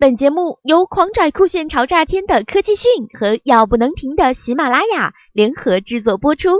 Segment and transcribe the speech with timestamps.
[0.00, 6.50] 本节目由狂拽酷炫潮炸天的科技讯和要不能停的喜马拉雅联合制作播出。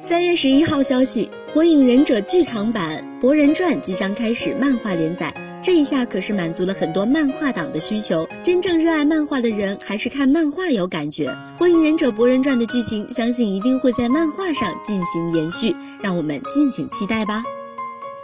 [0.00, 8.24] 三月十一号消息，《火影忍者》剧场版《博人传》即将开始漫画连载，这一下可是满足了很多漫画党的需求。
[8.40, 11.30] 真正热爱漫画的人，还是看漫画有感觉。
[11.58, 17.42] 《火影忍者博人传》的剧情，相信一定会在漫画上进行延续，让我们敬请期待吧。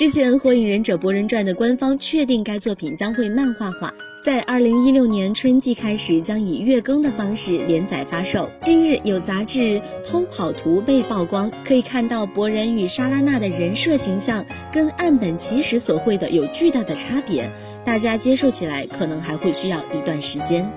[0.00, 3.92] 之前《火影忍者博人传》的官方确定该作品将会漫画化，
[4.24, 8.48] 在二零一六年春季开始将以月更的方式连载发售。
[8.62, 17.50] 近日有杂志偷跑图被曝光，可以看到博人与莎拉娜的人设形象跟岸本齐史所绘的有巨大的差别，
[17.84, 20.64] 大家接受起来可能还会需要一段时间。《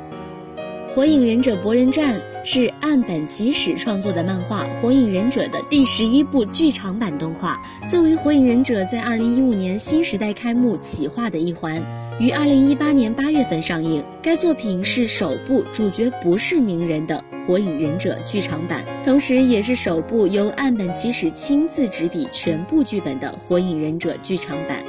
[0.95, 11.83] 火影忍者博人传》是岸本齐史创作的漫画《火影忍者》的第十一部剧场版动画，作为《火影忍者》在二零一五年新时代开幕企划的一环，
[12.19, 14.03] 于二零一八年八月份上映。
[14.21, 24.83] 该作品是首部主角不是鸣人的《火影忍者》剧场版，同时也是首部由岸本齐史亲自执笔全部剧本的《火影忍者》剧场版。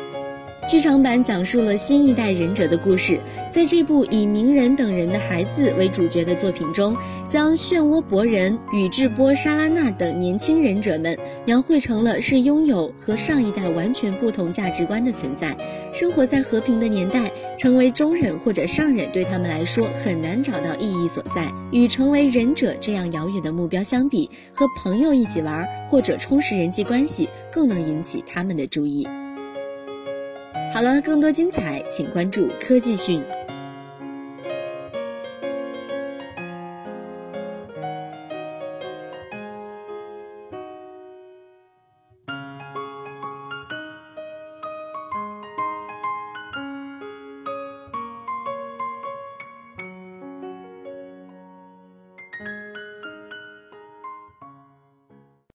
[0.67, 3.21] 剧场版讲述了新一代忍者的故事，
[3.51, 6.97] 在这部以鸣人等人的孩子为主角的作品中，
[7.29, 15.55] 将漩涡博人、宇智波莎拉娜等年轻忍者们描绘成了是拥有和上一代完全不同价值观的存在，
[15.93, 21.53] 生活在和平的年代，成为中忍或者上忍对他们来说很难找到意义所在。
[21.73, 29.07] 与成为忍者这样遥远的目标相比，和朋友一起玩或者充实人际关系更能引起他们的注意。
[30.75, 33.23] 好了更多精彩请关注科技讯。